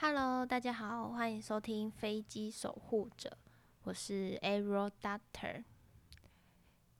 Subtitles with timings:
[0.00, 3.28] Hello，大家好，欢迎收听《飞机守护者》，
[3.82, 5.64] 我是 Aero Doctor。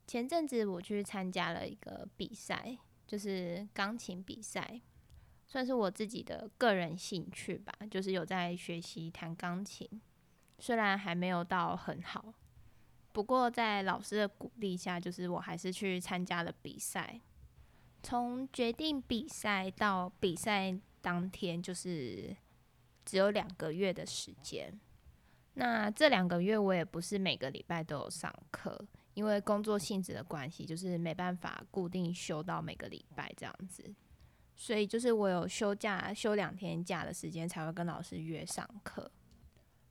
[0.05, 2.77] 前阵子我去参加了一个比赛，
[3.07, 4.81] 就是钢琴比赛，
[5.47, 9.87] 算是我自己的个人兴趣吧，就是有在学习弹钢琴，
[10.57, 12.33] 虽然还没有到很好，
[13.13, 17.21] 不过在老师的鼓励下，就是我还是去参加了比赛。
[18.03, 22.35] 从决定比赛到比赛当天，就是
[23.09, 24.71] 只有两个月的时间。
[25.55, 28.79] 那这两个月我也不是每个礼拜都有上课，
[29.15, 33.83] 因为工作性质的关系，就是没办法固定休到每个礼拜这样子。
[34.55, 39.09] 所以就是我有休假休两天假的时间，才会跟老师约上课。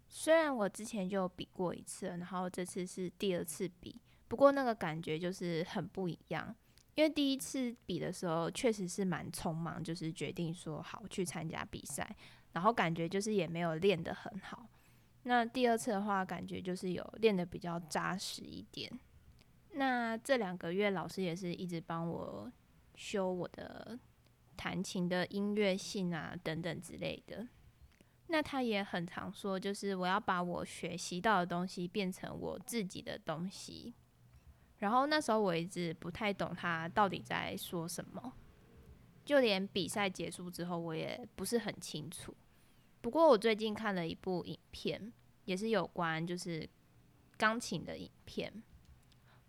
[0.07, 6.55] 虽然我之前就比过一次，然后这次是第二次比，不过那个感觉就是很不一样。
[6.95, 12.17] 因为第一次比的时候确实是蛮匆忙，就是决定说好去参加比赛，
[12.59, 14.67] 然后感觉就是也没有练得很好。
[15.23, 18.91] 那第二次的话，感觉就是有练得比较扎实一点。
[19.75, 22.51] 那这两个月老师也是一直帮我
[22.97, 23.97] 修我的
[24.57, 27.47] 弹琴的音乐性啊等等之类的。
[28.27, 33.95] 那他也很常说，就是我要把我学习到的东西变成我自己的东西。
[34.79, 38.33] 然后那时候我一直不太懂他到底在说什么，
[39.25, 42.35] 就连比赛结束之后我也不是很清楚。
[43.09, 45.11] 不过我最近看了一部影片，
[45.47, 46.69] 也是有关就是
[47.39, 48.63] 钢琴的影片，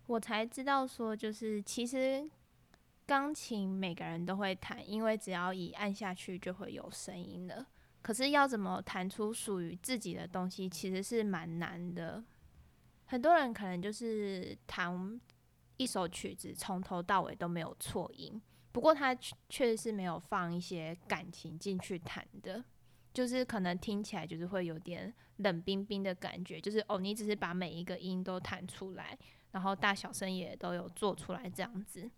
[0.06, 2.26] 我才知道说就是其实
[3.04, 7.66] 钢琴每个人都会弹，因为只要一按下去就会有声音了。
[8.00, 12.24] 可是要怎么弹出属于自己的东西，其实是蛮难的。
[13.04, 15.20] 很多人可能就是弹
[15.76, 18.40] 一首曲子，从头到尾都没有错音。
[18.72, 19.14] 不过他
[19.50, 22.64] 确实是没有放一些感情进去弹的，
[23.12, 26.60] 就是可能听起来就是会有点冷冰冰的感觉。
[26.60, 29.18] 就是哦，你只是把每一个音都弹出来，
[29.52, 32.10] 然后大小声也都有做出来这样子。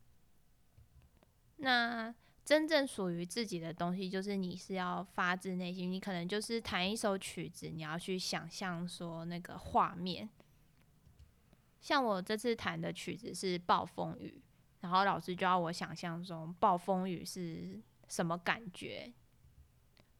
[1.56, 5.90] 那真正属于自己的东西，就是你是要发自内心。
[5.90, 10.28] 你可能就是弹一首曲子，你要去想象说那个画面。
[11.80, 14.42] 像我这次弹的曲子是暴风雨，
[14.80, 19.12] 然后老师就要我想象中暴风雨是什么感觉，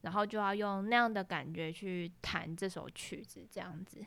[0.02, 4.04] 然后就要用那样的感觉去弹这首曲子，这样子。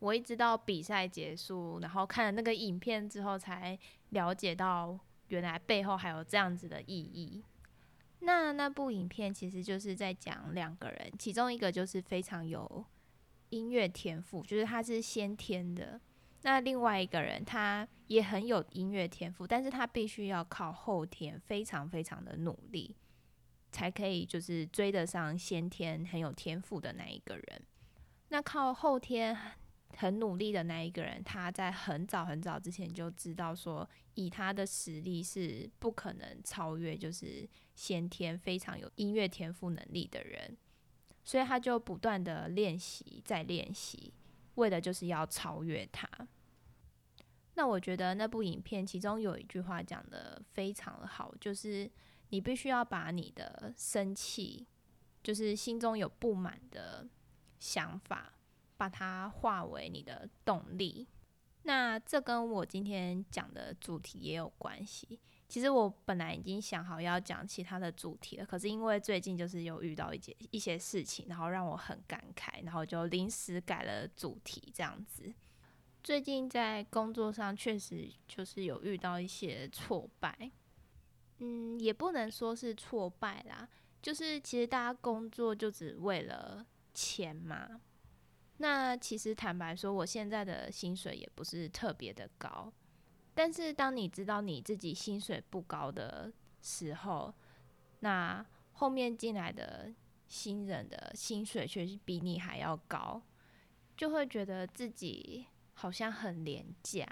[0.00, 3.78] 我一直到比赛结束，然后看了那个影片之后，才
[4.10, 4.98] 了解到
[5.28, 7.42] 原来背后还有这样子的意义。
[8.20, 12.84] 那那部影片其实就是在讲两个人，其中一个就是非常有
[13.50, 16.00] 音乐天赋，就是他是先天的。
[16.42, 22.94] 那另外一个人，他也很有音乐天赋，但是他必须要靠后天非常非常的努力，
[23.70, 27.62] 才可以就是追得上先天很有天赋的那一个人。
[28.28, 29.36] 那靠后天
[29.96, 40.56] 很努力的那一个人，他在很早很早之前就知道说，以他的实力是不可能超越就是先天非常有音乐天赋能力的人，
[41.24, 44.12] 所以他就不断的练习再练习。
[44.56, 46.08] 为的就是要超越他。
[47.54, 51.90] 那我觉得那部影片其中有一句话讲的非常好，就是
[52.30, 54.66] 你必须要把你的生气，
[55.22, 57.06] 就是心中有不满的
[57.58, 58.34] 想法，
[58.76, 61.06] 把它化为你的动力。
[61.62, 65.20] 那这跟我今天讲的主题也有关系。
[65.48, 75.32] 其实我本来已经想好要讲其他的主题了，可是因为最近就是有遇到一些一些事情，然后让我很感慨，然后就临时改了主题这样子。
[76.04, 80.50] 最近在工作上确实就是有遇到一些挫败，
[81.38, 83.68] 嗯，也不能说是挫败啦，
[84.02, 87.80] 就是其实大家工作就只为了钱嘛。
[88.58, 92.72] 那其实坦白说，我现在的薪水也不是特别的高。
[93.34, 97.32] 但是当你知道你自己薪水不高的时候，
[98.00, 99.92] 那后面进来的
[100.26, 103.22] 新人的薪水却是比你还要高，
[103.96, 107.06] 就会觉得自己好像很廉价。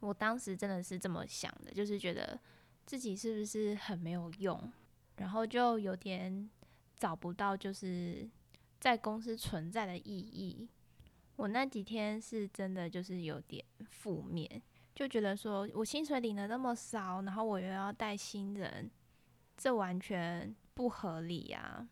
[0.00, 2.36] 我当时真的是这么想的，就是觉得
[2.88, 4.72] 自己是不是很没有用，
[5.16, 6.48] 然后就有点
[6.96, 8.26] 找不到就是
[8.80, 10.66] 在公司存在的意义。
[11.36, 14.62] 我那几天是真的就是有点负面。
[14.94, 18.90] 就觉得说，我薪水领的那么少，然后我又要带新人，
[19.54, 21.86] 这完全不合理呀！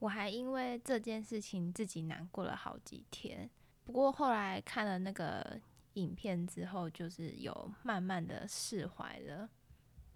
[0.00, 3.48] 我还因为这件事情自己难过了好几天。
[3.84, 5.60] 不过后来看了那个
[5.92, 9.48] 影片之后，就是有慢慢的释怀了。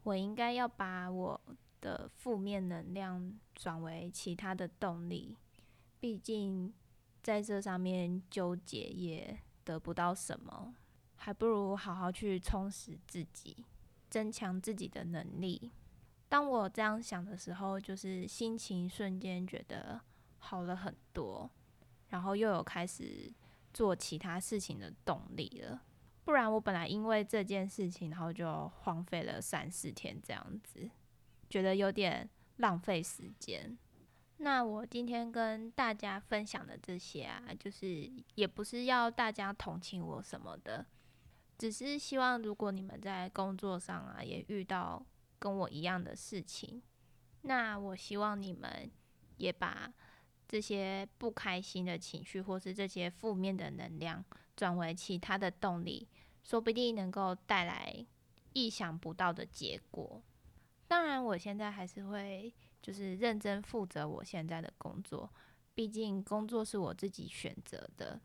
[0.09, 1.39] 我应该要把我
[1.83, 5.37] 的负面能量转为其他的动力。
[6.01, 6.73] 毕竟
[7.23, 10.75] 在这上面纠结也得不到什么，
[11.17, 13.67] 还不如好好去充实自己，
[14.09, 15.71] 增强自己的能力。
[16.27, 20.01] 当我这样想的时候，就是心情瞬间觉得
[20.39, 21.51] 好了很多，
[22.09, 23.31] 然后又有开始
[23.75, 25.83] 做其他事情的动力了。
[26.29, 30.87] 不然我本来因为这件事情，然后就荒废了三四天这样子，
[31.49, 33.79] 觉得有点浪费时间。
[34.37, 40.85] 那我今天跟大家分享的这些啊，就是也不是要大家同情我什么的，
[41.57, 45.03] 只是希望如果你们在工作上啊也遇到
[45.39, 46.83] 跟我一样的事情，
[47.41, 48.91] 那我希望你们
[49.39, 49.91] 也把
[50.47, 54.23] 这些不开心的情绪或是这些负面的能量
[54.59, 56.09] 转为其他的动力。
[56.43, 58.07] 说不定能够带来
[58.55, 60.23] 意想不到的结果。
[60.87, 62.51] 当然，我现在还是会
[62.81, 65.31] 就是认真负责我现在的工作，
[65.75, 68.19] 毕竟工作是我自己选择的。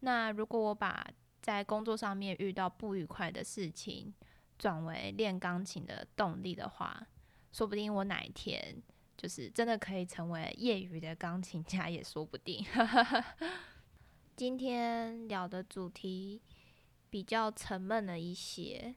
[0.00, 1.06] 那如果我把
[1.42, 4.14] 在工作上面遇到不愉快的事情
[4.56, 7.06] 转为练钢琴的动力的话，
[7.52, 8.82] 说不定我哪一天
[9.18, 12.64] 就是真的可以成为业余的钢琴家也说不定。
[14.36, 16.42] 今天聊的主题。
[17.10, 18.92] 比较沉闷了一些，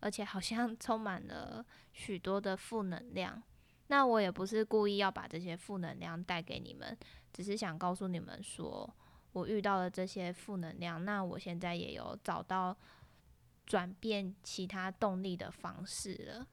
[0.00, 1.64] 而且好像充满了
[1.94, 3.42] 许多的负能量。
[3.86, 6.94] 那我也不是故意要把这些负能量带给你们，
[7.32, 8.94] 只是想告诉你们说，
[9.32, 12.76] 我遇到了这些负能量，那我现在也有找到
[13.64, 16.46] 转变其他动力的方式了。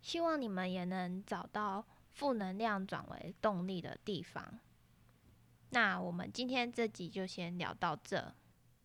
[0.00, 4.58] 希望你们也能找到负能量转为动力的地方。
[5.70, 8.32] 那我们今天这集就先聊到这。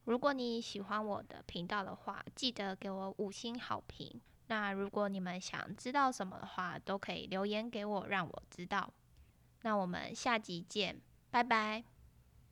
[0.05, 4.21] 如果你喜欢我的频道的话，记得给我五星好评。
[4.47, 8.93] 那如果你们想知道什么的话，都可以留言给我，让我知道。
[9.61, 10.99] 那我们下集见，
[11.31, 11.92] 拜拜。